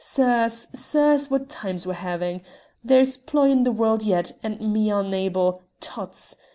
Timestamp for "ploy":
3.17-3.51